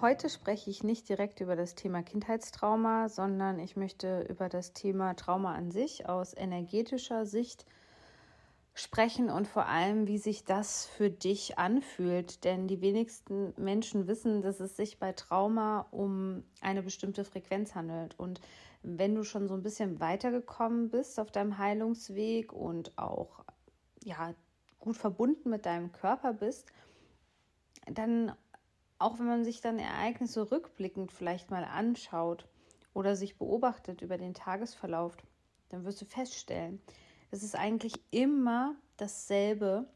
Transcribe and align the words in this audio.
Heute 0.00 0.30
spreche 0.30 0.70
ich 0.70 0.82
nicht 0.82 1.10
direkt 1.10 1.40
über 1.40 1.56
das 1.56 1.74
Thema 1.74 2.02
Kindheitstrauma, 2.02 3.10
sondern 3.10 3.58
ich 3.58 3.76
möchte 3.76 4.22
über 4.30 4.48
das 4.48 4.72
Thema 4.72 5.12
Trauma 5.12 5.54
an 5.54 5.70
sich 5.70 6.08
aus 6.08 6.34
energetischer 6.34 7.26
Sicht 7.26 7.66
sprechen 8.72 9.28
und 9.28 9.46
vor 9.46 9.66
allem, 9.66 10.06
wie 10.06 10.16
sich 10.16 10.44
das 10.44 10.86
für 10.86 11.10
dich 11.10 11.58
anfühlt. 11.58 12.44
Denn 12.44 12.66
die 12.66 12.80
wenigsten 12.80 13.52
Menschen 13.58 14.06
wissen, 14.06 14.40
dass 14.40 14.60
es 14.60 14.74
sich 14.74 14.98
bei 14.98 15.12
Trauma 15.12 15.86
um 15.90 16.44
eine 16.62 16.82
bestimmte 16.82 17.22
Frequenz 17.22 17.74
handelt. 17.74 18.18
Und 18.18 18.40
wenn 18.82 19.14
du 19.14 19.22
schon 19.22 19.48
so 19.48 19.54
ein 19.54 19.62
bisschen 19.62 20.00
weitergekommen 20.00 20.88
bist 20.88 21.20
auf 21.20 21.30
deinem 21.30 21.58
Heilungsweg 21.58 22.54
und 22.54 22.96
auch 22.96 23.44
ja, 24.02 24.32
gut 24.78 24.96
verbunden 24.96 25.50
mit 25.50 25.66
deinem 25.66 25.92
Körper 25.92 26.32
bist, 26.32 26.64
dann 27.84 28.32
auch 29.00 29.18
wenn 29.18 29.26
man 29.26 29.44
sich 29.44 29.60
dann 29.60 29.78
Ereignisse 29.78 30.50
rückblickend 30.50 31.10
vielleicht 31.10 31.50
mal 31.50 31.64
anschaut 31.64 32.46
oder 32.92 33.16
sich 33.16 33.38
beobachtet 33.38 34.02
über 34.02 34.18
den 34.18 34.34
Tagesverlauf, 34.34 35.16
dann 35.70 35.84
wirst 35.84 36.02
du 36.02 36.04
feststellen, 36.04 36.80
dass 37.30 37.42
es 37.42 37.54
eigentlich 37.54 37.94
immer 38.10 38.74
dasselbe 38.96 39.86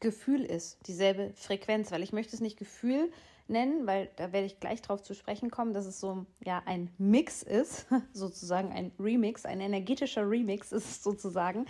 Gefühl 0.00 0.42
ist, 0.44 0.78
dieselbe 0.86 1.32
Frequenz, 1.34 1.92
weil 1.92 2.02
ich 2.02 2.12
möchte 2.12 2.34
es 2.34 2.40
nicht 2.40 2.58
Gefühl 2.58 3.12
nennen, 3.46 3.86
weil 3.86 4.10
da 4.16 4.32
werde 4.32 4.46
ich 4.46 4.58
gleich 4.58 4.80
drauf 4.82 5.02
zu 5.02 5.14
sprechen 5.14 5.50
kommen, 5.50 5.74
dass 5.74 5.86
es 5.86 6.00
so 6.00 6.24
ja 6.44 6.62
ein 6.64 6.90
Mix 6.98 7.42
ist, 7.42 7.86
sozusagen 8.12 8.72
ein 8.72 8.90
Remix, 8.98 9.44
ein 9.44 9.60
energetischer 9.60 10.28
Remix 10.28 10.72
ist 10.72 10.90
es 10.90 11.02
sozusagen, 11.02 11.66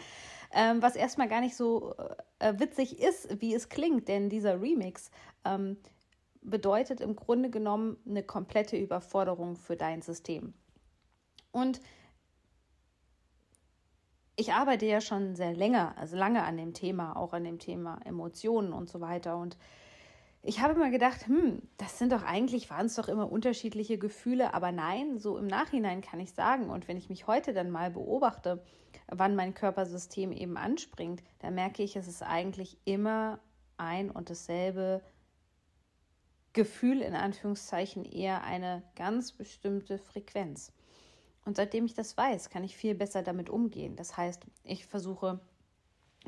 ähm, 0.52 0.80
was 0.80 0.96
erstmal 0.96 1.28
gar 1.28 1.40
nicht 1.40 1.56
so 1.56 1.94
äh, 2.38 2.54
witzig 2.58 3.00
ist, 3.00 3.40
wie 3.40 3.54
es 3.54 3.68
klingt, 3.68 4.06
denn 4.08 4.30
dieser 4.30 4.62
Remix 4.62 5.10
ähm, 5.44 5.76
bedeutet 6.44 7.00
im 7.00 7.16
Grunde 7.16 7.50
genommen 7.50 7.96
eine 8.06 8.22
komplette 8.22 8.76
Überforderung 8.76 9.56
für 9.56 9.76
dein 9.76 10.02
System. 10.02 10.54
Und 11.50 11.80
ich 14.36 14.52
arbeite 14.52 14.86
ja 14.86 15.00
schon 15.00 15.36
sehr 15.36 15.54
länger, 15.54 15.96
also 15.96 16.16
lange 16.16 16.42
an 16.42 16.56
dem 16.56 16.74
Thema, 16.74 17.16
auch 17.16 17.32
an 17.32 17.44
dem 17.44 17.58
Thema 17.58 18.00
Emotionen 18.04 18.72
und 18.72 18.88
so 18.88 19.00
weiter. 19.00 19.36
Und 19.36 19.56
ich 20.42 20.60
habe 20.60 20.74
immer 20.74 20.90
gedacht, 20.90 21.26
hm, 21.26 21.62
das 21.78 21.98
sind 21.98 22.12
doch 22.12 22.22
eigentlich, 22.22 22.68
waren 22.68 22.86
es 22.86 22.96
doch 22.96 23.08
immer 23.08 23.30
unterschiedliche 23.30 23.96
Gefühle, 23.96 24.52
aber 24.52 24.72
nein, 24.72 25.18
so 25.18 25.38
im 25.38 25.46
Nachhinein 25.46 26.00
kann 26.00 26.20
ich 26.20 26.32
sagen. 26.32 26.68
Und 26.68 26.88
wenn 26.88 26.96
ich 26.96 27.08
mich 27.08 27.26
heute 27.26 27.52
dann 27.54 27.70
mal 27.70 27.90
beobachte, 27.90 28.62
wann 29.08 29.36
mein 29.36 29.54
Körpersystem 29.54 30.32
eben 30.32 30.56
anspringt, 30.56 31.22
dann 31.38 31.54
merke 31.54 31.82
ich, 31.82 31.96
es 31.96 32.08
ist 32.08 32.22
eigentlich 32.22 32.76
immer 32.84 33.38
ein 33.76 34.10
und 34.10 34.30
dasselbe 34.30 35.00
Gefühl 36.54 37.02
in 37.02 37.14
Anführungszeichen 37.14 38.04
eher 38.04 38.42
eine 38.44 38.82
ganz 38.96 39.32
bestimmte 39.32 39.98
Frequenz. 39.98 40.72
Und 41.44 41.56
seitdem 41.56 41.84
ich 41.84 41.94
das 41.94 42.16
weiß, 42.16 42.48
kann 42.48 42.64
ich 42.64 42.76
viel 42.76 42.94
besser 42.94 43.22
damit 43.22 43.50
umgehen. 43.50 43.96
Das 43.96 44.16
heißt, 44.16 44.46
ich 44.62 44.86
versuche 44.86 45.40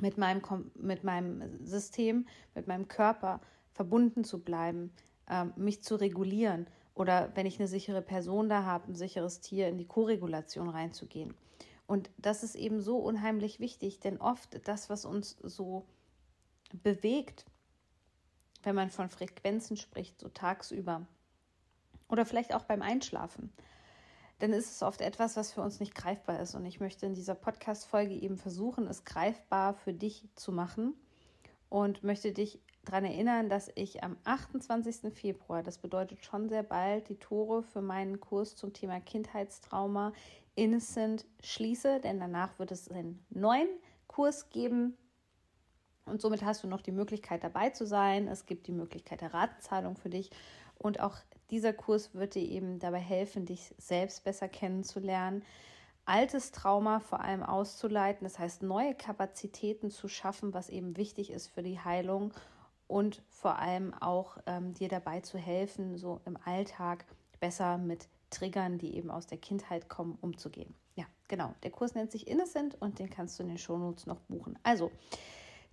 mit 0.00 0.18
meinem, 0.18 0.42
mit 0.74 1.04
meinem 1.04 1.64
System, 1.64 2.26
mit 2.54 2.66
meinem 2.66 2.86
Körper 2.88 3.40
verbunden 3.70 4.24
zu 4.24 4.42
bleiben, 4.42 4.92
ähm, 5.28 5.54
mich 5.56 5.82
zu 5.82 5.96
regulieren 5.96 6.66
oder 6.94 7.30
wenn 7.34 7.46
ich 7.46 7.58
eine 7.58 7.68
sichere 7.68 8.02
Person 8.02 8.48
da 8.48 8.64
habe, 8.64 8.90
ein 8.90 8.94
sicheres 8.94 9.40
Tier, 9.40 9.68
in 9.68 9.78
die 9.78 9.86
Koregulation 9.86 10.68
reinzugehen. 10.68 11.34
Und 11.86 12.10
das 12.18 12.42
ist 12.42 12.56
eben 12.56 12.80
so 12.80 12.98
unheimlich 12.98 13.60
wichtig, 13.60 14.00
denn 14.00 14.20
oft 14.20 14.66
das, 14.66 14.90
was 14.90 15.04
uns 15.04 15.36
so 15.42 15.86
bewegt, 16.82 17.46
wenn 18.66 18.74
man 18.74 18.90
von 18.90 19.08
Frequenzen 19.08 19.76
spricht, 19.76 20.18
so 20.18 20.28
tagsüber 20.28 21.06
oder 22.08 22.26
vielleicht 22.26 22.52
auch 22.52 22.64
beim 22.64 22.82
Einschlafen, 22.82 23.52
dann 24.40 24.52
ist 24.52 24.70
es 24.70 24.82
oft 24.82 25.00
etwas, 25.00 25.36
was 25.36 25.52
für 25.52 25.62
uns 25.62 25.78
nicht 25.78 25.94
greifbar 25.94 26.40
ist. 26.40 26.56
Und 26.56 26.66
ich 26.66 26.80
möchte 26.80 27.06
in 27.06 27.14
dieser 27.14 27.36
Podcast-Folge 27.36 28.14
eben 28.14 28.36
versuchen, 28.36 28.88
es 28.88 29.04
greifbar 29.04 29.74
für 29.74 29.94
dich 29.94 30.28
zu 30.34 30.50
machen 30.50 30.94
und 31.68 32.02
möchte 32.02 32.32
dich 32.32 32.60
daran 32.84 33.04
erinnern, 33.04 33.48
dass 33.48 33.70
ich 33.76 34.02
am 34.02 34.16
28. 34.24 35.14
Februar, 35.14 35.62
das 35.62 35.78
bedeutet 35.78 36.24
schon 36.24 36.48
sehr 36.48 36.64
bald, 36.64 37.08
die 37.08 37.18
Tore 37.18 37.62
für 37.62 37.82
meinen 37.82 38.20
Kurs 38.20 38.56
zum 38.56 38.72
Thema 38.72 39.00
Kindheitstrauma 39.00 40.12
Innocent 40.56 41.24
schließe, 41.42 42.00
denn 42.00 42.18
danach 42.18 42.58
wird 42.58 42.72
es 42.72 42.90
einen 42.90 43.24
neuen 43.30 43.68
Kurs 44.08 44.50
geben, 44.50 44.96
und 46.06 46.22
somit 46.22 46.44
hast 46.44 46.64
du 46.64 46.68
noch 46.68 46.80
die 46.80 46.92
Möglichkeit 46.92 47.44
dabei 47.44 47.70
zu 47.70 47.86
sein. 47.86 48.28
Es 48.28 48.46
gibt 48.46 48.66
die 48.66 48.72
Möglichkeit 48.72 49.20
der 49.20 49.34
Ratenzahlung 49.34 49.96
für 49.96 50.10
dich. 50.10 50.30
Und 50.78 51.00
auch 51.00 51.16
dieser 51.50 51.72
Kurs 51.72 52.14
wird 52.14 52.34
dir 52.34 52.48
eben 52.48 52.78
dabei 52.78 52.98
helfen, 52.98 53.46
dich 53.46 53.74
selbst 53.78 54.24
besser 54.24 54.48
kennenzulernen, 54.48 55.42
altes 56.04 56.52
Trauma 56.52 57.00
vor 57.00 57.20
allem 57.20 57.42
auszuleiten, 57.42 58.24
das 58.24 58.38
heißt 58.38 58.62
neue 58.62 58.94
Kapazitäten 58.94 59.90
zu 59.90 60.08
schaffen, 60.08 60.54
was 60.54 60.68
eben 60.68 60.96
wichtig 60.96 61.30
ist 61.30 61.48
für 61.48 61.62
die 61.62 61.80
Heilung 61.80 62.32
und 62.86 63.22
vor 63.28 63.58
allem 63.58 63.92
auch 63.94 64.38
ähm, 64.46 64.74
dir 64.74 64.88
dabei 64.88 65.20
zu 65.20 65.38
helfen, 65.38 65.96
so 65.96 66.20
im 66.24 66.38
Alltag 66.44 67.04
besser 67.40 67.78
mit 67.78 68.08
Triggern, 68.30 68.78
die 68.78 68.96
eben 68.96 69.10
aus 69.10 69.26
der 69.26 69.38
Kindheit 69.38 69.88
kommen, 69.88 70.16
umzugehen. 70.20 70.74
Ja, 70.94 71.04
genau. 71.28 71.54
Der 71.62 71.70
Kurs 71.70 71.94
nennt 71.94 72.12
sich 72.12 72.28
Innocent 72.28 72.80
und 72.80 72.98
den 72.98 73.10
kannst 73.10 73.38
du 73.38 73.42
in 73.42 73.48
den 73.48 73.58
Shownotes 73.58 74.06
noch 74.06 74.20
buchen. 74.20 74.58
Also, 74.62 74.90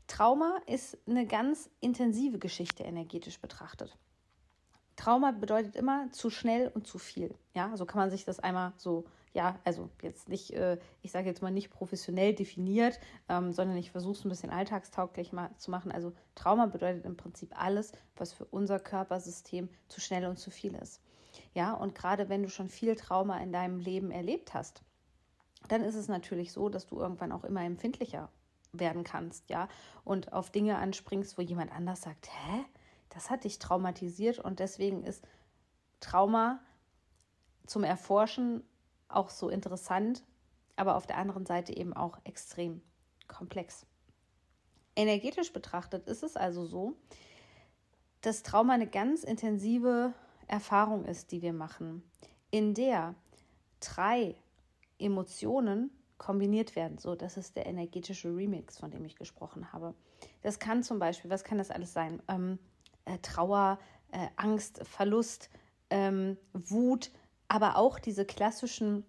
Trauma 0.07 0.57
ist 0.67 0.97
eine 1.07 1.25
ganz 1.25 1.69
intensive 1.79 2.39
Geschichte 2.39 2.83
energetisch 2.83 3.39
betrachtet. 3.39 3.97
Trauma 4.95 5.31
bedeutet 5.31 5.75
immer 5.75 6.11
zu 6.11 6.29
schnell 6.29 6.71
und 6.73 6.85
zu 6.85 6.99
viel. 6.99 7.33
Ja, 7.55 7.75
so 7.75 7.85
kann 7.85 7.99
man 7.99 8.11
sich 8.11 8.25
das 8.25 8.39
einmal 8.39 8.73
so, 8.77 9.05
ja, 9.33 9.59
also 9.63 9.89
jetzt 10.01 10.29
nicht, 10.29 10.51
äh, 10.51 10.77
ich 11.01 11.11
sage 11.11 11.27
jetzt 11.27 11.41
mal 11.41 11.51
nicht 11.51 11.71
professionell 11.71 12.35
definiert, 12.35 12.99
ähm, 13.27 13.53
sondern 13.53 13.77
ich 13.77 13.91
versuche 13.91 14.13
es 14.13 14.25
ein 14.25 14.29
bisschen 14.29 14.51
alltagstauglich 14.51 15.33
mal 15.33 15.49
zu 15.57 15.71
machen. 15.71 15.91
Also 15.91 16.13
Trauma 16.35 16.67
bedeutet 16.67 17.05
im 17.05 17.17
Prinzip 17.17 17.59
alles, 17.59 17.91
was 18.15 18.33
für 18.33 18.45
unser 18.45 18.79
Körpersystem 18.79 19.69
zu 19.87 19.99
schnell 19.99 20.25
und 20.25 20.37
zu 20.37 20.51
viel 20.51 20.75
ist. 20.75 21.01
Ja, 21.55 21.73
und 21.73 21.95
gerade 21.95 22.29
wenn 22.29 22.43
du 22.43 22.49
schon 22.49 22.69
viel 22.69 22.95
Trauma 22.95 23.39
in 23.39 23.51
deinem 23.51 23.79
Leben 23.79 24.11
erlebt 24.11 24.53
hast, 24.53 24.83
dann 25.69 25.81
ist 25.81 25.95
es 25.95 26.07
natürlich 26.07 26.51
so, 26.51 26.69
dass 26.69 26.85
du 26.85 26.99
irgendwann 26.99 27.31
auch 27.31 27.43
immer 27.43 27.63
empfindlicher 27.63 28.29
werden 28.73 29.03
kannst, 29.03 29.49
ja, 29.49 29.67
und 30.03 30.33
auf 30.33 30.49
Dinge 30.49 30.77
anspringst, 30.77 31.37
wo 31.37 31.41
jemand 31.41 31.71
anders 31.71 32.01
sagt, 32.01 32.29
hä, 32.29 32.65
das 33.09 33.29
hat 33.29 33.43
dich 33.43 33.59
traumatisiert. 33.59 34.39
Und 34.39 34.59
deswegen 34.59 35.03
ist 35.03 35.25
Trauma 35.99 36.59
zum 37.65 37.83
Erforschen 37.83 38.63
auch 39.07 39.29
so 39.29 39.49
interessant, 39.49 40.23
aber 40.75 40.95
auf 40.95 41.07
der 41.07 41.17
anderen 41.17 41.45
Seite 41.45 41.75
eben 41.75 41.93
auch 41.93 42.17
extrem 42.23 42.81
komplex. 43.27 43.85
Energetisch 44.95 45.53
betrachtet 45.53 46.07
ist 46.07 46.23
es 46.23 46.35
also 46.35 46.65
so, 46.65 46.95
dass 48.21 48.43
Trauma 48.43 48.73
eine 48.73 48.87
ganz 48.87 49.23
intensive 49.23 50.13
Erfahrung 50.47 51.05
ist, 51.05 51.31
die 51.31 51.41
wir 51.41 51.53
machen, 51.53 52.03
in 52.51 52.73
der 52.73 53.15
drei 53.79 54.35
Emotionen 54.99 55.91
kombiniert 56.23 56.77
werden. 56.77 56.97
So, 56.97 57.15
das 57.15 57.35
ist 57.35 57.57
der 57.57 57.65
energetische 57.65 58.29
Remix, 58.29 58.77
von 58.77 58.91
dem 58.91 59.03
ich 59.03 59.17
gesprochen 59.17 59.73
habe. 59.73 59.93
Das 60.41 60.57
kann 60.57 60.81
zum 60.81 60.97
Beispiel, 60.97 61.29
was 61.29 61.43
kann 61.43 61.57
das 61.57 61.69
alles 61.69 61.91
sein? 61.91 62.21
Ähm, 62.29 62.59
äh, 63.03 63.17
Trauer, 63.17 63.77
äh, 64.13 64.27
Angst, 64.37 64.79
Verlust, 64.87 65.49
ähm, 65.89 66.37
Wut, 66.53 67.11
aber 67.49 67.75
auch 67.75 67.99
diese 67.99 68.23
klassischen 68.23 69.05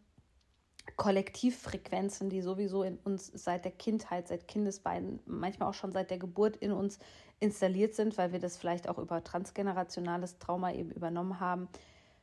Kollektivfrequenzen, 0.97 2.31
die 2.31 2.43
sowieso 2.43 2.83
in 2.83 2.99
uns 2.99 3.29
seit 3.29 3.65
der 3.65 3.73
Kindheit, 3.73 4.27
seit 4.27 4.49
Kindesbeinen, 4.49 5.21
manchmal 5.25 5.69
auch 5.69 5.75
schon 5.75 5.93
seit 5.93 6.11
der 6.11 6.19
Geburt 6.19 6.57
in 6.57 6.73
uns 6.73 6.99
installiert 7.39 7.95
sind, 7.95 8.19
weil 8.19 8.33
wir 8.33 8.41
das 8.41 8.57
vielleicht 8.57 8.89
auch 8.89 8.99
über 8.99 9.23
transgenerationales 9.23 10.39
Trauma 10.39 10.73
eben 10.73 10.91
übernommen 10.91 11.39
haben. 11.39 11.69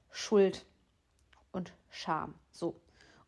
Schuld 0.10 0.66
und 1.54 1.74
Scham. 1.90 2.36
So, 2.52 2.76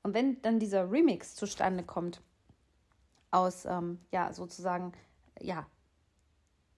und 0.04 0.14
wenn 0.14 0.42
dann 0.42 0.60
dieser 0.60 0.92
Remix 0.92 1.36
zustande 1.36 1.84
kommt, 1.84 2.22
aus, 3.32 3.66
ähm, 3.66 4.00
ja, 4.12 4.32
sozusagen, 4.34 4.92
ja, 5.40 5.66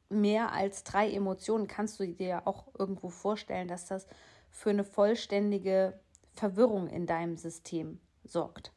mehr 0.10 0.54
als 0.54 0.84
drei 0.84 1.12
Emotionen, 1.12 1.68
kannst 1.68 2.00
du 2.00 2.08
dir 2.08 2.48
auch 2.48 2.68
irgendwo 2.78 3.10
vorstellen, 3.10 3.68
dass 3.68 3.86
das 3.86 4.08
für 4.50 4.70
eine 4.70 4.84
vollständige 4.84 6.00
Verwirrung 6.34 6.88
in 6.88 7.08
deinem 7.08 7.36
System 7.38 8.00
sorgt. 8.24 8.72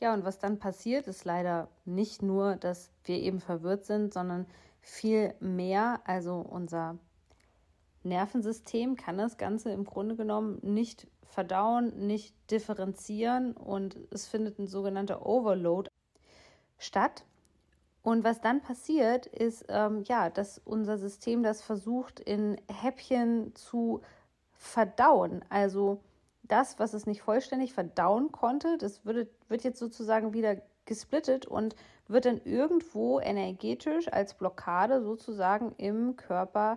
Ja, 0.00 0.14
und 0.14 0.24
was 0.24 0.38
dann 0.38 0.58
passiert, 0.58 1.06
ist 1.06 1.24
leider 1.24 1.68
nicht 1.84 2.22
nur, 2.22 2.56
dass 2.56 2.90
wir 3.04 3.18
eben 3.18 3.40
verwirrt 3.40 3.84
sind, 3.84 4.14
sondern 4.14 4.46
viel 4.80 5.34
mehr. 5.38 6.00
Also 6.04 6.36
unser 6.36 6.98
Nervensystem 8.02 8.96
kann 8.96 9.18
das 9.18 9.36
Ganze 9.36 9.70
im 9.70 9.84
Grunde 9.84 10.16
genommen 10.16 10.58
nicht 10.62 11.06
verdauen, 11.32 12.06
nicht 12.06 12.34
differenzieren 12.50 13.52
und 13.52 13.96
es 14.10 14.28
findet 14.28 14.58
ein 14.58 14.66
sogenannter 14.66 15.24
Overload 15.24 15.88
statt. 16.78 17.24
Und 18.02 18.24
was 18.24 18.40
dann 18.40 18.60
passiert, 18.60 19.26
ist 19.26 19.64
ähm, 19.68 20.02
ja, 20.04 20.28
dass 20.28 20.60
unser 20.64 20.98
System 20.98 21.42
das 21.42 21.62
versucht 21.62 22.20
in 22.20 22.60
Häppchen 22.68 23.54
zu 23.54 24.02
verdauen. 24.52 25.44
Also 25.48 26.00
das, 26.42 26.78
was 26.78 26.92
es 26.94 27.06
nicht 27.06 27.22
vollständig 27.22 27.72
verdauen 27.72 28.30
konnte, 28.32 28.76
das 28.76 29.04
würde, 29.04 29.28
wird 29.48 29.64
jetzt 29.64 29.78
sozusagen 29.78 30.34
wieder 30.34 30.56
gesplittet 30.84 31.46
und 31.46 31.76
wird 32.08 32.26
dann 32.26 32.40
irgendwo 32.44 33.20
energetisch 33.20 34.12
als 34.12 34.34
Blockade 34.34 35.02
sozusagen 35.02 35.72
im 35.78 36.16
Körper 36.16 36.76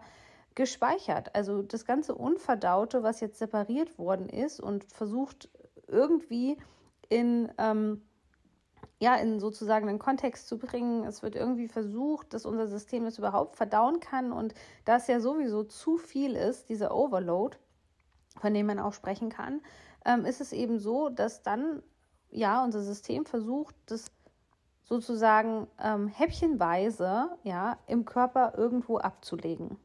gespeichert. 0.56 1.36
Also 1.36 1.62
das 1.62 1.86
ganze 1.86 2.16
Unverdaute, 2.16 3.04
was 3.04 3.20
jetzt 3.20 3.38
separiert 3.40 3.98
worden 4.00 4.30
ist 4.30 4.60
und 4.60 4.86
versucht 4.86 5.50
irgendwie 5.88 6.58
in 7.10 7.52
ähm, 7.58 8.02
ja, 9.00 9.16
in 9.16 9.40
sozusagen 9.40 9.90
einen 9.90 10.00
Kontext 10.00 10.48
zu 10.48 10.58
bringen. 10.58 11.04
Es 11.04 11.22
wird 11.22 11.36
irgendwie 11.36 11.68
versucht, 11.68 12.34
dass 12.34 12.46
unser 12.46 12.68
System 12.68 13.04
das 13.04 13.18
überhaupt 13.18 13.58
verdauen 13.58 14.00
kann. 14.00 14.32
Und 14.32 14.54
da 14.86 14.96
es 14.96 15.08
ja 15.08 15.20
sowieso 15.20 15.64
zu 15.64 15.98
viel 15.98 16.36
ist, 16.36 16.70
dieser 16.70 16.96
Overload, 16.96 17.58
von 18.40 18.54
dem 18.54 18.68
man 18.68 18.80
auch 18.80 18.94
sprechen 18.94 19.30
kann, 19.30 19.62
ähm, 20.06 20.26
ist 20.26 20.40
es 20.40 20.54
eben 20.54 20.80
so, 20.80 21.10
dass 21.10 21.44
dann 21.44 21.84
ja 22.30 22.64
unser 22.64 22.82
System 22.82 23.26
versucht, 23.26 23.76
das 23.88 24.06
sozusagen 24.84 25.68
ähm, 25.80 26.08
häppchenweise 26.08 27.30
ja 27.44 27.78
im 27.88 28.06
Körper 28.06 28.54
irgendwo 28.56 28.98
abzulegen. 28.98 29.78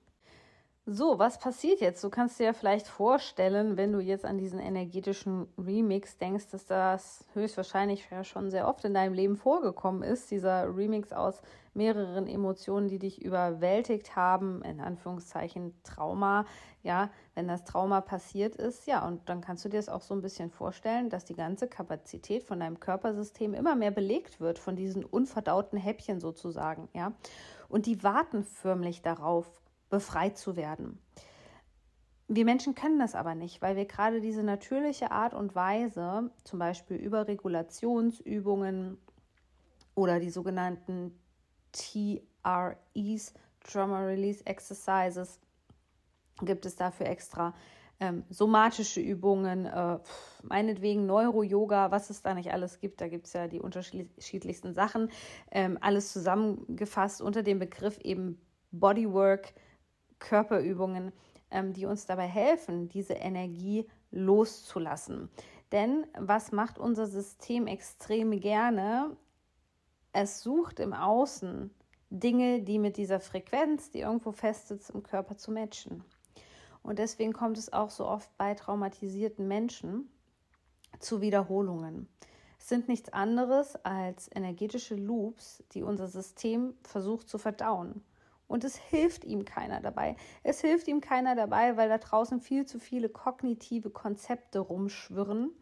So, 0.92 1.20
was 1.20 1.38
passiert 1.38 1.80
jetzt? 1.80 2.02
Du 2.02 2.10
kannst 2.10 2.40
dir 2.40 2.46
ja 2.46 2.52
vielleicht 2.52 2.88
vorstellen, 2.88 3.76
wenn 3.76 3.92
du 3.92 4.00
jetzt 4.00 4.24
an 4.24 4.38
diesen 4.38 4.58
energetischen 4.58 5.46
Remix 5.56 6.18
denkst, 6.18 6.48
dass 6.50 6.66
das 6.66 7.24
höchstwahrscheinlich 7.32 8.08
ja 8.10 8.24
schon 8.24 8.50
sehr 8.50 8.66
oft 8.66 8.84
in 8.84 8.92
deinem 8.92 9.14
Leben 9.14 9.36
vorgekommen 9.36 10.02
ist. 10.02 10.32
Dieser 10.32 10.76
Remix 10.76 11.12
aus 11.12 11.42
mehreren 11.74 12.26
Emotionen, 12.26 12.88
die 12.88 12.98
dich 12.98 13.22
überwältigt 13.22 14.16
haben, 14.16 14.62
in 14.62 14.80
Anführungszeichen 14.80 15.80
Trauma. 15.84 16.44
Ja, 16.82 17.10
wenn 17.36 17.46
das 17.46 17.62
Trauma 17.62 18.00
passiert 18.00 18.56
ist, 18.56 18.88
ja, 18.88 19.06
und 19.06 19.28
dann 19.28 19.42
kannst 19.42 19.64
du 19.64 19.68
dir 19.68 19.76
das 19.76 19.88
auch 19.88 20.02
so 20.02 20.14
ein 20.14 20.22
bisschen 20.22 20.50
vorstellen, 20.50 21.08
dass 21.08 21.24
die 21.24 21.36
ganze 21.36 21.68
Kapazität 21.68 22.42
von 22.42 22.58
deinem 22.58 22.80
Körpersystem 22.80 23.54
immer 23.54 23.76
mehr 23.76 23.92
belegt 23.92 24.40
wird 24.40 24.58
von 24.58 24.74
diesen 24.74 25.04
unverdauten 25.04 25.78
Häppchen 25.78 26.18
sozusagen. 26.18 26.88
Ja, 26.94 27.12
und 27.68 27.86
die 27.86 28.02
warten 28.02 28.42
förmlich 28.42 29.02
darauf 29.02 29.46
befreit 29.90 30.38
zu 30.38 30.56
werden. 30.56 30.98
Wir 32.28 32.44
Menschen 32.44 32.76
können 32.76 33.00
das 33.00 33.16
aber 33.16 33.34
nicht, 33.34 33.60
weil 33.60 33.74
wir 33.74 33.86
gerade 33.86 34.20
diese 34.20 34.44
natürliche 34.44 35.10
Art 35.10 35.34
und 35.34 35.56
Weise, 35.56 36.30
zum 36.44 36.60
Beispiel 36.60 36.96
über 36.96 37.26
Regulationsübungen 37.26 38.98
oder 39.96 40.20
die 40.20 40.30
sogenannten 40.30 41.18
TREs, 41.72 43.34
Trauma 43.64 44.04
Release 44.04 44.46
Exercises, 44.46 45.40
gibt 46.40 46.66
es 46.66 46.76
dafür 46.76 47.06
extra 47.06 47.52
ähm, 48.00 48.24
somatische 48.30 49.00
Übungen, 49.00 49.66
äh, 49.66 49.98
meinetwegen 50.42 51.06
Neuro-Yoga, 51.06 51.90
was 51.90 52.08
es 52.08 52.22
da 52.22 52.32
nicht 52.34 52.50
alles 52.52 52.80
gibt. 52.80 53.00
Da 53.00 53.08
gibt 53.08 53.26
es 53.26 53.34
ja 53.34 53.46
die 53.46 53.60
unterschiedlichsten 53.60 54.72
Sachen. 54.72 55.10
Ähm, 55.50 55.78
alles 55.80 56.12
zusammengefasst 56.12 57.20
unter 57.20 57.42
dem 57.42 57.58
Begriff 57.58 57.98
eben 57.98 58.40
Bodywork, 58.72 59.52
Körperübungen, 60.20 61.12
ähm, 61.50 61.72
die 61.72 61.86
uns 61.86 62.06
dabei 62.06 62.28
helfen, 62.28 62.88
diese 62.88 63.14
Energie 63.14 63.88
loszulassen. 64.12 65.28
Denn 65.72 66.06
was 66.18 66.52
macht 66.52 66.78
unser 66.78 67.06
System 67.06 67.66
extrem 67.66 68.38
gerne? 68.40 69.16
Es 70.12 70.40
sucht 70.42 70.80
im 70.80 70.92
Außen 70.92 71.70
Dinge, 72.10 72.62
die 72.62 72.78
mit 72.78 72.96
dieser 72.96 73.20
Frequenz, 73.20 73.90
die 73.90 74.00
irgendwo 74.00 74.32
festsitzt 74.32 74.90
im 74.90 75.02
Körper, 75.02 75.36
zu 75.36 75.52
matchen. 75.52 76.04
Und 76.82 76.98
deswegen 76.98 77.32
kommt 77.32 77.58
es 77.58 77.72
auch 77.72 77.90
so 77.90 78.06
oft 78.06 78.36
bei 78.36 78.54
traumatisierten 78.54 79.46
Menschen 79.46 80.10
zu 80.98 81.20
Wiederholungen. 81.20 82.08
Es 82.58 82.68
sind 82.68 82.88
nichts 82.88 83.12
anderes 83.12 83.76
als 83.84 84.28
energetische 84.34 84.96
Loops, 84.96 85.62
die 85.72 85.82
unser 85.82 86.08
System 86.08 86.74
versucht 86.82 87.28
zu 87.28 87.38
verdauen. 87.38 88.02
Und 88.50 88.64
es 88.64 88.74
hilft 88.76 89.24
ihm 89.24 89.44
keiner 89.44 89.80
dabei. 89.80 90.16
Es 90.42 90.60
hilft 90.60 90.88
ihm 90.88 91.00
keiner 91.00 91.36
dabei, 91.36 91.76
weil 91.76 91.88
da 91.88 91.98
draußen 91.98 92.40
viel 92.40 92.66
zu 92.66 92.80
viele 92.80 93.08
kognitive 93.08 93.90
Konzepte 93.90 94.58
rumschwirren, 94.58 95.52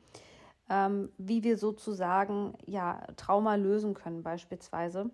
ähm, 0.70 1.12
wie 1.19 1.43
wir 1.43 1.58
sozusagen 1.58 2.55
ja 2.64 3.06
Trauma 3.17 3.56
lösen 3.56 3.93
können 3.93 4.23
beispielsweise. 4.23 5.11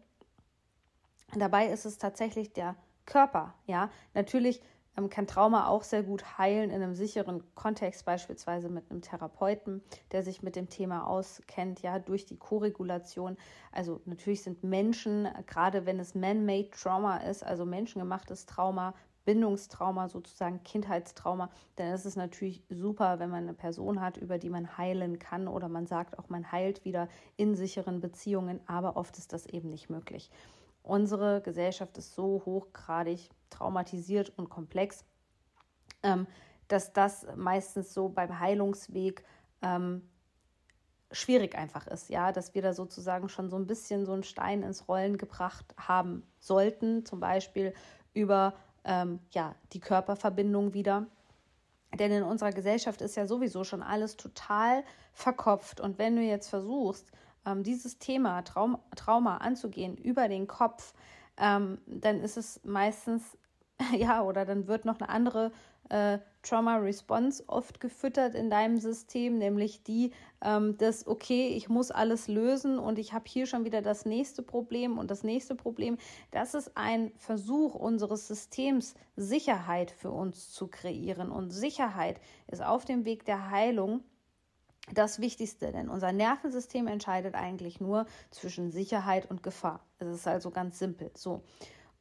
Dabei 1.35 1.67
ist 1.67 1.85
es 1.85 1.99
tatsächlich 1.99 2.53
der 2.53 2.77
Körper, 3.07 3.55
ja. 3.67 3.91
Natürlich 4.15 4.63
kann 5.11 5.27
Trauma 5.27 5.69
auch 5.69 5.83
sehr 5.83 6.03
gut 6.03 6.39
heilen 6.39 6.71
in 6.71 6.83
einem 6.83 6.95
sicheren 6.95 7.43
Kontext, 7.55 8.05
beispielsweise 8.05 8.69
mit 8.69 8.91
einem 8.91 9.03
Therapeuten, 9.03 9.83
der 10.13 10.23
sich 10.23 10.43
mit 10.43 10.57
dem 10.57 10.69
Thema 10.69 11.07
auskennt, 11.07 11.83
ja, 11.83 11.99
durch 11.99 12.27
die 12.27 12.37
Koregulation. 12.37 13.37
Also 13.73 14.01
natürlich 14.05 14.43
sind 14.43 14.63
Menschen, 14.63 15.29
gerade 15.47 15.87
wenn 15.87 15.99
es 15.99 16.15
man-made 16.15 16.71
Trauma 16.71 17.19
ist, 17.19 17.45
also 17.45 17.65
menschengemachtes 17.65 18.47
Trauma, 18.47 18.95
Bindungstrauma, 19.25 20.09
sozusagen 20.09 20.63
Kindheitstrauma, 20.65 21.51
dann 21.77 21.93
ist 21.93 22.05
es 22.05 22.17
natürlich 22.17 22.63
super, 22.69 23.19
wenn 23.19 23.31
man 23.31 23.45
eine 23.45 23.55
Person 23.55 24.01
hat, 24.01 24.17
über 24.17 24.39
die 24.39 24.51
man 24.51 24.77
heilen 24.77 25.19
kann 25.19 25.49
oder 25.49 25.69
man 25.69 25.87
sagt 25.87 26.19
auch, 26.19 26.29
man 26.29 26.53
heilt 26.53 26.85
wieder 26.85 27.09
in 27.37 27.55
sicheren 27.55 28.01
Beziehungen, 28.01 28.61
aber 28.67 28.97
oft 28.97 29.17
ist 29.19 29.33
das 29.33 29.47
eben 29.47 29.71
nicht 29.71 29.89
möglich. 29.91 30.31
Unsere 30.83 31.41
Gesellschaft 31.41 31.97
ist 31.97 32.15
so 32.15 32.43
hochgradig 32.45 33.31
traumatisiert 33.55 34.33
und 34.37 34.49
komplex, 34.49 35.05
ähm, 36.03 36.27
dass 36.69 36.93
das 36.93 37.27
meistens 37.37 37.93
so 37.93 38.09
beim 38.09 38.39
Heilungsweg 38.39 39.25
ähm, 39.63 40.03
schwierig 41.13 41.57
einfach 41.57 41.87
ist, 41.87 42.11
ja, 42.11 42.33
dass 42.33 42.55
wir 42.55 42.63
da 42.63 42.73
sozusagen 42.73 43.29
schon 43.29 43.49
so 43.49 43.57
ein 43.57 43.67
bisschen 43.67 44.05
so 44.05 44.13
einen 44.13 44.25
Stein 44.25 44.63
ins 44.63 44.89
Rollen 44.89 45.19
gebracht 45.19 45.75
haben 45.77 46.27
sollten, 46.39 47.05
zum 47.05 47.21
Beispiel 47.21 47.73
über 48.13 48.55
ähm, 48.85 49.21
ja, 49.31 49.55
die 49.73 49.81
Körperverbindung 49.81 50.75
wieder. 50.75 51.07
Denn 51.99 52.11
in 52.11 52.23
unserer 52.25 52.51
Gesellschaft 52.51 53.01
ist 53.01 53.17
ja 53.17 53.27
sowieso 53.27 53.63
schon 53.63 53.83
alles 53.83 54.17
total 54.17 54.83
verkopft. 55.13 55.81
Und 55.81 55.99
wenn 55.99 56.17
du 56.17 56.23
jetzt 56.23 56.49
versuchst, 56.49 57.11
ähm, 57.47 57.63
dieses 57.63 57.99
Thema 57.99 58.43
Traum, 58.43 58.79
Trauma 58.97 59.39
anzugehen 59.39 59.97
über 59.97 60.29
den 60.29 60.47
Kopf, 60.47 60.93
ähm, 61.37 61.79
dann 61.87 62.21
ist 62.21 62.37
es 62.37 62.61
meistens, 62.65 63.37
ja, 63.97 64.23
oder 64.23 64.45
dann 64.45 64.67
wird 64.69 64.85
noch 64.85 65.01
eine 65.01 65.09
andere 65.09 65.53
äh, 65.89 66.19
Trauma 66.43 66.77
Response 66.77 67.43
oft 67.47 67.81
gefüttert 67.81 68.35
in 68.35 68.51
deinem 68.51 68.79
System, 68.79 69.39
nämlich 69.39 69.83
die, 69.83 70.13
ähm, 70.43 70.77
dass, 70.79 71.07
okay, 71.07 71.49
ich 71.49 71.69
muss 71.69 71.91
alles 71.91 72.29
lösen 72.29 72.79
und 72.79 72.99
ich 72.99 73.13
habe 73.13 73.25
hier 73.27 73.47
schon 73.47 73.65
wieder 73.65 73.83
das 73.83 74.05
nächste 74.05 74.43
Problem 74.43 74.99
und 74.99 75.11
das 75.11 75.25
nächste 75.25 75.55
Problem. 75.55 75.99
Das 76.31 76.55
ist 76.55 76.77
ein 76.77 77.13
Versuch 77.17 77.75
unseres 77.75 78.29
Systems, 78.29 78.95
Sicherheit 79.17 79.91
für 79.91 80.11
uns 80.11 80.53
zu 80.53 80.69
kreieren. 80.69 81.31
Und 81.31 81.51
Sicherheit 81.51 82.21
ist 82.47 82.63
auf 82.63 82.85
dem 82.85 83.05
Weg 83.05 83.25
der 83.25 83.51
Heilung 83.51 84.03
das 84.93 85.19
Wichtigste, 85.19 85.73
denn 85.73 85.89
unser 85.89 86.13
Nervensystem 86.13 86.87
entscheidet 86.87 87.35
eigentlich 87.35 87.81
nur 87.81 88.05
zwischen 88.31 88.71
Sicherheit 88.71 89.31
und 89.31 89.43
Gefahr. 89.43 89.81
Es 89.99 90.09
ist 90.09 90.29
also 90.29 90.51
ganz 90.51 90.79
simpel 90.79 91.11
so. 91.15 91.43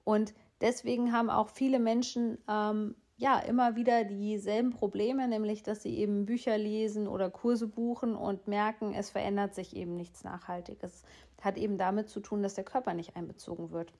Und 0.04 0.34
deswegen 0.64 1.12
haben 1.12 1.30
auch 1.30 1.50
viele 1.50 1.78
Menschen 1.78 2.40
ähm, 2.50 2.96
ja 3.18 3.38
immer 3.40 3.76
wieder 3.76 4.04
dieselben 4.04 4.72
Probleme, 4.72 5.28
nämlich 5.28 5.62
dass 5.62 5.84
sie 5.84 5.96
eben 5.98 6.26
Bücher 6.26 6.58
lesen 6.58 7.08
oder 7.08 7.30
Kurse 7.30 7.68
buchen 7.68 8.16
und 8.16 8.48
merken, 8.48 8.94
es 8.96 9.12
verändert 9.12 9.54
sich 9.54 9.76
eben 9.76 9.96
nichts 9.96 10.24
Nachhaltiges. 10.24 11.04
Hat 11.42 11.58
eben 11.58 11.78
damit 11.78 12.10
zu 12.10 12.22
tun, 12.22 12.42
dass 12.42 12.54
der 12.54 12.64
Körper 12.64 12.94
nicht 12.94 13.18
einbezogen 13.18 13.72
wird. 13.72 13.92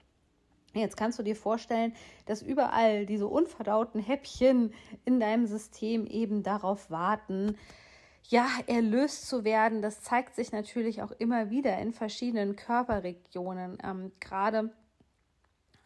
Jetzt 0.74 0.98
kannst 0.98 1.20
du 1.20 1.24
dir 1.24 1.36
vorstellen, 1.36 1.94
dass 2.26 2.42
überall 2.42 3.06
diese 3.06 3.28
unverdauten 3.28 4.02
Häppchen 4.02 4.74
in 5.06 5.20
deinem 5.20 5.46
System 5.46 6.08
eben 6.08 6.42
darauf 6.42 6.90
warten, 6.90 7.58
ja, 8.30 8.48
erlöst 8.68 9.28
zu 9.28 9.44
werden, 9.44 9.82
das 9.82 10.02
zeigt 10.02 10.36
sich 10.36 10.54
natürlich 10.54 11.02
auch 11.02 11.12
immer 11.12 11.50
wieder 11.50 11.78
in 11.80 11.92
verschiedenen 11.92 12.56
Körperregionen. 12.56 13.78
Ähm, 13.84 14.14
Gerade 14.22 14.72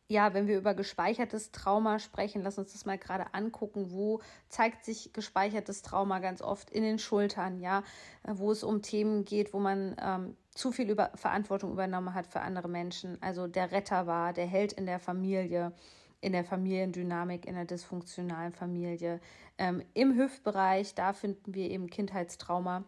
ja, 0.09 0.33
wenn 0.33 0.47
wir 0.47 0.57
über 0.57 0.73
gespeichertes 0.73 1.51
Trauma 1.51 1.99
sprechen, 1.99 2.41
lass 2.41 2.57
uns 2.57 2.71
das 2.71 2.85
mal 2.85 2.97
gerade 2.97 3.33
angucken. 3.33 3.91
Wo 3.91 4.21
zeigt 4.47 4.85
sich 4.85 5.11
gespeichertes 5.11 5.81
Trauma 5.81 6.19
ganz 6.19 6.41
oft 6.41 6.69
in 6.69 6.83
den 6.83 6.97
Schultern, 6.97 7.59
ja, 7.59 7.83
wo 8.23 8.51
es 8.51 8.63
um 8.63 8.81
Themen 8.81 9.25
geht, 9.25 9.53
wo 9.53 9.59
man 9.59 9.97
ähm, 10.01 10.37
zu 10.55 10.71
viel 10.71 10.89
über 10.89 11.11
Verantwortung 11.15 11.73
übernommen 11.73 12.13
hat 12.13 12.27
für 12.27 12.39
andere 12.39 12.69
Menschen, 12.69 13.21
also 13.21 13.47
der 13.47 13.71
Retter 13.71 14.07
war, 14.07 14.31
der 14.31 14.47
Held 14.47 14.73
in 14.73 14.85
der 14.85 14.99
Familie, 14.99 15.73
in 16.21 16.31
der 16.31 16.45
Familiendynamik, 16.45 17.45
in 17.45 17.55
der 17.55 17.65
dysfunktionalen 17.65 18.53
Familie. 18.53 19.19
Ähm, 19.57 19.83
Im 19.93 20.15
Hüftbereich, 20.15 20.95
da 20.95 21.11
finden 21.11 21.53
wir 21.53 21.69
eben 21.69 21.89
Kindheitstrauma. 21.89 22.85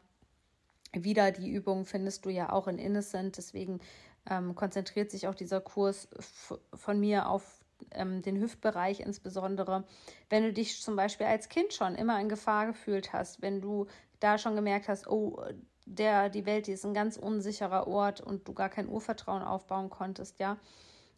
Wieder 0.93 1.31
die 1.31 1.51
Übung 1.51 1.85
findest 1.85 2.25
du 2.25 2.29
ja 2.29 2.51
auch 2.51 2.67
in 2.67 2.79
Innocent, 2.79 3.38
deswegen 3.38 3.79
ähm, 4.29 4.55
konzentriert 4.55 5.12
sich 5.12 5.27
auch 5.27 5.36
dieser 5.36 5.62
Kurs 5.62 6.07
von 6.74 7.00
mir 7.00 7.29
auf 7.29 7.59
ähm, 7.91 8.21
den 8.21 8.39
Hüftbereich 8.39 9.00
insbesondere. 9.00 9.86
Wenn 10.29 10.43
du 10.43 10.53
dich 10.53 10.81
zum 10.81 10.95
Beispiel 10.95 11.27
als 11.27 11.50
Kind 11.50 11.74
schon 11.74 11.95
immer 11.95 12.19
in 12.19 12.29
Gefahr 12.29 12.67
gefühlt 12.67 13.13
hast, 13.13 13.41
wenn 13.41 13.62
du 13.62 13.88
da 14.19 14.38
schon 14.38 14.55
gemerkt 14.55 14.88
hast, 14.88 15.07
oh, 15.07 15.41
der, 15.86 16.29
die 16.29 16.45
Welt 16.45 16.67
die 16.67 16.74
ist 16.74 16.86
ein 16.86 16.93
ganz 16.93 17.17
unsicherer 17.17 17.88
Ort 17.88 18.21
und 18.21 18.48
du 18.48 18.53
gar 18.53 18.69
kein 18.69 18.88
Urvertrauen 18.88 19.41
aufbauen 19.41 19.89
konntest, 19.89 20.39
ja, 20.39 20.57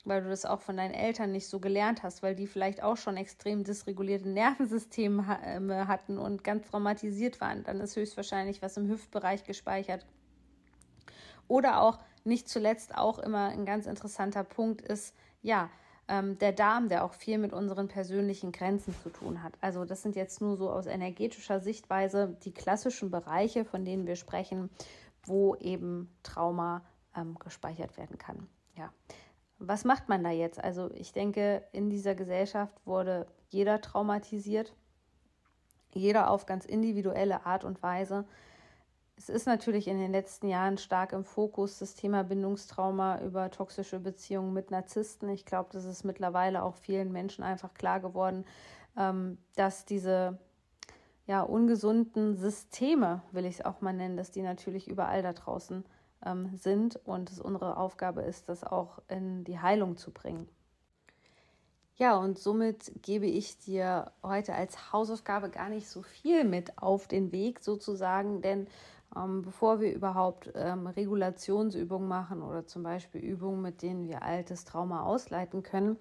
weil 0.06 0.24
du 0.24 0.30
das 0.30 0.46
auch 0.46 0.62
von 0.62 0.78
deinen 0.78 0.94
Eltern 0.94 1.32
nicht 1.32 1.48
so 1.48 1.60
gelernt 1.60 2.04
hast, 2.04 2.24
weil 2.24 2.36
die 2.36 2.48
vielleicht 2.48 2.82
auch 2.82 2.98
schon 2.98 3.18
extrem 3.18 3.64
dysregulierte 3.64 4.30
Nervensysteme 4.30 5.40
ähm, 5.44 5.72
hatten 5.88 6.18
und 6.18 6.44
ganz 6.44 6.68
traumatisiert 6.70 7.42
waren, 7.42 7.64
dann 7.64 7.82
ist 7.82 7.96
höchstwahrscheinlich 7.96 8.62
was 8.62 8.78
im 8.78 8.88
Hüftbereich 8.88 9.44
gespeichert. 9.44 10.06
Oder 11.48 11.82
auch 11.82 12.00
nicht 12.24 12.50
zuletzt 12.50 12.96
auch 12.96 13.20
immer 13.20 13.50
ein 13.50 13.66
ganz 13.66 13.86
interessanter 13.86 14.44
Punkt 14.44 14.82
ist, 14.82 15.16
ja, 15.42 15.70
ähm, 16.08 16.38
der 16.40 16.52
Darm, 16.52 16.90
der 16.90 17.06
auch 17.06 17.14
viel 17.14 17.38
mit 17.38 17.54
unseren 17.54 17.88
persönlichen 17.88 18.52
Grenzen 18.52 18.94
zu 19.02 19.10
tun 19.10 19.44
hat. 19.44 19.54
Also 19.62 19.86
das 19.86 20.02
sind 20.02 20.16
jetzt 20.16 20.42
nur 20.42 20.58
so 20.58 20.70
aus 20.70 20.86
energetischer 20.86 21.60
Sichtweise 21.60 22.36
die 22.44 22.54
klassischen 22.54 23.12
Bereiche, 23.12 23.66
von 23.66 23.86
denen 23.86 24.06
wir 24.06 24.16
sprechen, 24.16 24.70
wo 25.24 25.56
eben 25.56 26.14
Trauma 26.24 26.82
ähm, 27.16 27.38
gespeichert 27.40 27.98
werden 27.98 28.18
kann. 28.18 28.48
Ja. 28.78 28.92
Was 29.60 29.86
macht 29.86 30.10
man 30.10 30.24
da 30.24 30.32
jetzt? 30.32 30.62
Also 30.62 30.90
ich 30.94 31.14
denke, 31.14 31.64
in 31.72 31.90
dieser 31.90 32.16
Gesellschaft 32.16 32.76
wurde 32.86 33.28
jeder 33.50 33.80
traumatisiert, 33.80 34.74
jeder 35.94 36.30
auf 36.30 36.46
ganz 36.46 36.66
individuelle 36.66 37.46
Art 37.46 37.64
und 37.64 37.84
Weise. 37.84 38.26
Es 39.16 39.30
ist 39.30 39.46
natürlich 39.46 39.88
in 39.88 40.00
den 40.00 40.12
letzten 40.12 40.48
Jahren 40.48 40.78
stark 40.78 41.14
im 41.14 41.24
Fokus 41.24 41.78
das 41.78 41.94
Thema 41.94 42.24
Bindungstrauma 42.24 43.22
über 43.22 43.52
toxische 43.52 44.00
Beziehungen 44.00 44.54
mit 44.54 44.72
Narzissten. 44.72 45.30
Ich 45.30 45.46
glaube, 45.46 45.70
das 45.72 45.86
ist 45.86 46.04
mittlerweile 46.04 46.64
auch 46.64 46.76
vielen 46.76 47.12
Menschen 47.12 47.44
einfach 47.44 47.74
klar 47.74 48.00
geworden, 48.00 48.46
ähm, 48.98 49.38
dass 49.56 49.86
diese 49.86 50.40
ja, 51.28 51.44
ungesunden 51.44 52.36
Systeme, 52.36 53.22
will 53.32 53.46
ich 53.46 53.60
es 53.60 53.66
auch 53.66 53.82
mal 53.82 53.94
nennen, 53.94 54.18
dass 54.18 54.32
die 54.32 54.42
natürlich 54.42 54.88
überall 54.88 55.22
da 55.22 55.34
draußen 55.34 55.86
ähm, 56.26 56.58
sind 56.58 57.00
und 57.06 57.32
es 57.32 57.40
unsere 57.40 57.78
Aufgabe 57.78 58.22
ist, 58.22 58.50
das 58.50 58.64
auch 58.64 59.00
in 59.08 59.44
die 59.44 59.60
Heilung 59.60 59.98
zu 59.98 60.12
bringen. 60.12 60.50
Ja, 61.96 62.18
und 62.18 62.40
somit 62.40 62.92
gebe 63.04 63.28
ich 63.28 63.60
dir 63.60 64.12
heute 64.24 64.56
als 64.56 64.92
Hausaufgabe 64.92 65.50
gar 65.50 65.70
nicht 65.70 65.88
so 65.88 66.02
viel 66.02 66.44
mit 66.44 66.78
auf 66.80 67.08
den 67.08 67.32
Weg 67.32 67.60
sozusagen, 67.60 68.42
denn 68.42 68.68
ähm, 69.16 69.42
bevor 69.42 69.80
wir 69.80 69.94
überhaupt 69.94 70.52
ähm, 70.56 70.88
Regulationsübungen 70.88 72.08
machen 72.08 72.42
oder 72.42 72.66
zum 72.66 72.84
Beispiel 72.84 73.22
Übungen, 73.22 73.62
mit 73.62 73.82
denen 73.82 74.08
wir 74.08 74.24
altes 74.24 74.66
Trauma 74.66 75.04
ausleiten 75.04 75.64
können, 75.64 75.98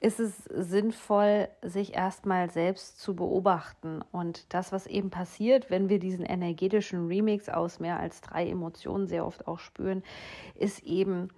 ist 0.00 0.20
es 0.20 0.44
sinnvoll, 0.44 1.48
sich 1.62 1.94
erstmal 1.94 2.50
selbst 2.50 3.00
zu 3.00 3.16
beobachten. 3.16 4.02
Und 4.12 4.52
das, 4.52 4.70
was 4.70 4.86
eben 4.86 5.10
passiert, 5.10 5.70
wenn 5.70 5.88
wir 5.88 5.98
diesen 5.98 6.26
energetischen 6.26 7.06
Remix 7.06 7.48
aus 7.48 7.80
mehr 7.80 7.98
als 7.98 8.20
drei 8.20 8.48
Emotionen 8.48 9.06
sehr 9.06 9.26
oft 9.26 9.48
auch 9.48 9.58
spüren, 9.58 10.02
ist 10.54 10.82
eben, 10.82 11.28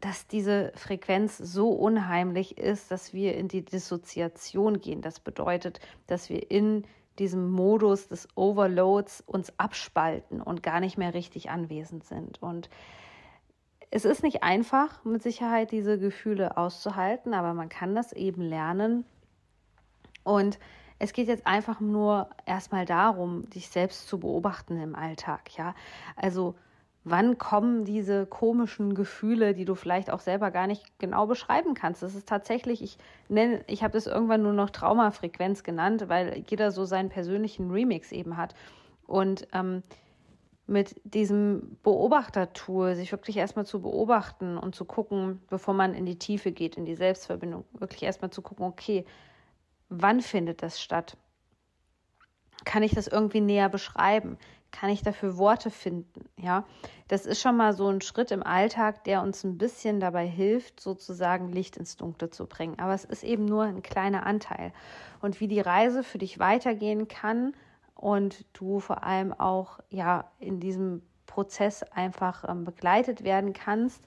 dass 0.00 0.26
diese 0.26 0.72
Frequenz 0.74 1.38
so 1.38 1.70
unheimlich 1.70 2.58
ist, 2.58 2.90
dass 2.90 3.14
wir 3.14 3.34
in 3.34 3.48
die 3.48 3.64
Dissoziation 3.64 4.80
gehen. 4.80 5.00
Das 5.00 5.20
bedeutet, 5.20 5.80
dass 6.06 6.28
wir 6.28 6.50
in 6.50 6.84
diesem 7.18 7.50
Modus 7.50 8.08
des 8.08 8.28
Overloads 8.34 9.22
uns 9.26 9.52
abspalten 9.58 10.40
und 10.40 10.62
gar 10.62 10.80
nicht 10.80 10.98
mehr 10.98 11.14
richtig 11.14 11.50
anwesend 11.50 12.04
sind. 12.04 12.40
Und 12.42 12.70
es 13.90 14.04
ist 14.04 14.22
nicht 14.22 14.42
einfach, 14.42 15.04
mit 15.04 15.22
Sicherheit 15.22 15.70
diese 15.70 15.98
Gefühle 15.98 16.56
auszuhalten, 16.56 17.34
aber 17.34 17.52
man 17.52 17.68
kann 17.68 17.94
das 17.94 18.12
eben 18.12 18.40
lernen. 18.40 19.04
Und 20.24 20.58
es 20.98 21.12
geht 21.12 21.28
jetzt 21.28 21.46
einfach 21.46 21.80
nur 21.80 22.30
erstmal 22.46 22.86
darum, 22.86 23.48
dich 23.50 23.68
selbst 23.68 24.08
zu 24.08 24.20
beobachten 24.20 24.80
im 24.80 24.94
Alltag, 24.94 25.56
ja. 25.58 25.74
Also 26.16 26.54
wann 27.04 27.36
kommen 27.38 27.84
diese 27.84 28.26
komischen 28.26 28.94
Gefühle, 28.94 29.54
die 29.54 29.64
du 29.64 29.74
vielleicht 29.74 30.10
auch 30.10 30.20
selber 30.20 30.50
gar 30.50 30.66
nicht 30.66 30.98
genau 30.98 31.26
beschreiben 31.26 31.74
kannst. 31.74 32.02
Das 32.02 32.14
ist 32.14 32.28
tatsächlich, 32.28 32.82
ich 32.82 32.96
nenne, 33.28 33.64
ich 33.66 33.82
habe 33.82 33.92
das 33.92 34.06
irgendwann 34.06 34.42
nur 34.42 34.52
noch 34.52 34.70
Traumafrequenz 34.70 35.64
genannt, 35.64 36.04
weil 36.08 36.44
jeder 36.48 36.70
so 36.70 36.84
seinen 36.84 37.08
persönlichen 37.08 37.70
Remix 37.70 38.12
eben 38.12 38.36
hat. 38.36 38.54
Und 39.06 39.48
ähm, 39.52 39.82
mit 40.66 41.00
diesem 41.04 41.76
Beobachtertool, 41.82 42.94
sich 42.94 43.10
wirklich 43.10 43.36
erstmal 43.36 43.66
zu 43.66 43.82
beobachten 43.82 44.56
und 44.56 44.74
zu 44.76 44.84
gucken, 44.84 45.42
bevor 45.50 45.74
man 45.74 45.94
in 45.94 46.06
die 46.06 46.18
Tiefe 46.18 46.52
geht, 46.52 46.76
in 46.76 46.84
die 46.84 46.94
Selbstverbindung, 46.94 47.64
wirklich 47.72 48.04
erstmal 48.04 48.30
zu 48.30 48.42
gucken, 48.42 48.64
okay, 48.64 49.04
wann 49.88 50.20
findet 50.20 50.62
das 50.62 50.80
statt? 50.80 51.16
Kann 52.64 52.84
ich 52.84 52.94
das 52.94 53.08
irgendwie 53.08 53.40
näher 53.40 53.68
beschreiben? 53.68 54.38
Kann 54.72 54.90
ich 54.90 55.02
dafür 55.02 55.36
Worte 55.36 55.70
finden? 55.70 56.28
Ja, 56.36 56.64
das 57.08 57.26
ist 57.26 57.40
schon 57.40 57.56
mal 57.56 57.74
so 57.74 57.88
ein 57.88 58.00
Schritt 58.00 58.30
im 58.30 58.42
Alltag, 58.42 59.04
der 59.04 59.22
uns 59.22 59.44
ein 59.44 59.58
bisschen 59.58 60.00
dabei 60.00 60.26
hilft, 60.26 60.80
sozusagen 60.80 61.52
Licht 61.52 61.76
ins 61.76 61.96
Dunkle 61.96 62.30
zu 62.30 62.46
bringen. 62.46 62.78
Aber 62.78 62.94
es 62.94 63.04
ist 63.04 63.22
eben 63.22 63.44
nur 63.44 63.64
ein 63.64 63.82
kleiner 63.82 64.26
Anteil. 64.26 64.72
Und 65.20 65.40
wie 65.40 65.48
die 65.48 65.60
Reise 65.60 66.02
für 66.02 66.18
dich 66.18 66.38
weitergehen 66.38 67.06
kann 67.06 67.54
und 67.94 68.44
du 68.54 68.80
vor 68.80 69.04
allem 69.04 69.32
auch 69.32 69.78
ja 69.90 70.24
in 70.40 70.58
diesem 70.58 71.02
Prozess 71.26 71.82
einfach 71.82 72.48
ähm, 72.48 72.64
begleitet 72.64 73.22
werden 73.22 73.52
kannst, 73.52 74.06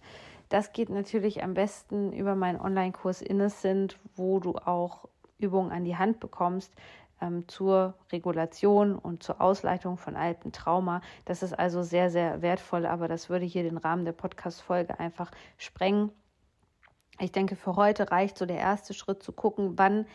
das 0.49 0.73
geht 0.73 0.89
natürlich 0.89 1.43
am 1.43 1.53
besten 1.53 2.13
über 2.13 2.35
meinen 2.35 2.59
Online-Kurs 2.59 3.21
Innocent, 3.21 3.97
wo 4.15 4.39
du 4.39 4.55
auch 4.55 5.07
Übungen 5.37 5.71
an 5.71 5.85
die 5.85 5.97
Hand 5.97 6.19
bekommst, 6.19 6.73
ähm, 7.21 7.47
zur 7.47 7.95
Regulation 8.11 8.97
und 8.97 9.23
zur 9.23 9.41
Ausleitung 9.41 9.97
von 9.97 10.15
alten 10.15 10.51
Trauma. 10.51 11.01
Das 11.25 11.43
ist 11.43 11.53
also 11.53 11.83
sehr, 11.83 12.09
sehr 12.09 12.41
wertvoll, 12.41 12.85
aber 12.85 13.07
das 13.07 13.29
würde 13.29 13.45
hier 13.45 13.63
den 13.63 13.77
Rahmen 13.77 14.05
der 14.05 14.11
Podcast-Folge 14.11 14.99
einfach 14.99 15.31
sprengen. 15.57 16.11
Ich 17.19 17.31
denke, 17.31 17.55
für 17.55 17.75
heute 17.75 18.11
reicht 18.11 18.37
so 18.37 18.45
der 18.45 18.57
erste 18.57 18.93
Schritt 18.93 19.23
zu 19.23 19.31
gucken, 19.31 19.77
wann 19.77 20.05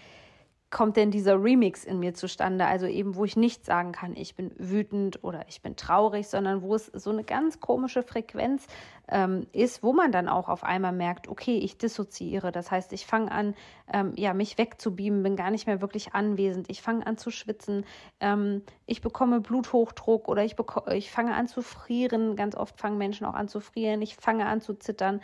kommt 0.70 0.96
denn 0.96 1.10
dieser 1.10 1.42
Remix 1.42 1.84
in 1.84 1.98
mir 1.98 2.14
zustande? 2.14 2.64
Also 2.64 2.86
eben, 2.86 3.16
wo 3.16 3.24
ich 3.24 3.36
nicht 3.36 3.64
sagen 3.66 3.92
kann, 3.92 4.14
ich 4.16 4.36
bin 4.36 4.52
wütend 4.56 5.22
oder 5.24 5.44
ich 5.48 5.62
bin 5.62 5.74
traurig, 5.74 6.28
sondern 6.28 6.62
wo 6.62 6.74
es 6.74 6.86
so 6.86 7.10
eine 7.10 7.24
ganz 7.24 7.60
komische 7.60 8.04
Frequenz 8.04 8.66
ähm, 9.08 9.46
ist, 9.52 9.82
wo 9.82 9.92
man 9.92 10.12
dann 10.12 10.28
auch 10.28 10.48
auf 10.48 10.62
einmal 10.62 10.92
merkt, 10.92 11.26
okay, 11.26 11.58
ich 11.58 11.76
dissoziiere. 11.76 12.52
Das 12.52 12.70
heißt, 12.70 12.92
ich 12.92 13.04
fange 13.04 13.32
an, 13.32 13.54
ähm, 13.92 14.12
ja, 14.16 14.32
mich 14.32 14.58
wegzubeamen, 14.58 15.24
bin 15.24 15.34
gar 15.34 15.50
nicht 15.50 15.66
mehr 15.66 15.80
wirklich 15.80 16.14
anwesend. 16.14 16.70
Ich 16.70 16.82
fange 16.82 17.04
an 17.04 17.18
zu 17.18 17.32
schwitzen. 17.32 17.84
Ähm, 18.20 18.62
ich 18.86 19.00
bekomme 19.00 19.40
Bluthochdruck 19.40 20.28
oder 20.28 20.44
ich, 20.44 20.54
ich 20.92 21.10
fange 21.10 21.34
an 21.34 21.48
zu 21.48 21.62
frieren. 21.62 22.36
Ganz 22.36 22.54
oft 22.54 22.78
fangen 22.78 22.98
Menschen 22.98 23.26
auch 23.26 23.34
an 23.34 23.48
zu 23.48 23.58
frieren. 23.58 24.02
Ich 24.02 24.14
fange 24.14 24.46
an 24.46 24.60
zu 24.60 24.74
zittern 24.74 25.20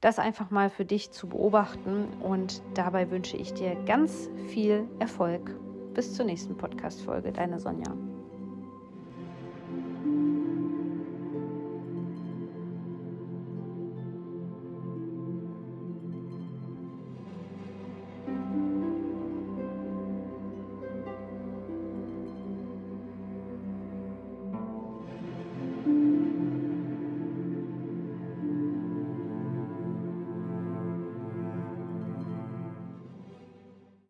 das 0.00 0.18
einfach 0.18 0.50
mal 0.50 0.70
für 0.70 0.84
dich 0.84 1.10
zu 1.10 1.28
beobachten. 1.28 2.08
Und 2.20 2.62
dabei 2.74 3.10
wünsche 3.10 3.36
ich 3.36 3.54
dir 3.54 3.74
ganz 3.84 4.30
viel 4.48 4.88
Erfolg. 4.98 5.56
Bis 5.94 6.14
zur 6.14 6.26
nächsten 6.26 6.56
Podcast-Folge. 6.56 7.32
Deine 7.32 7.58
Sonja. 7.58 7.94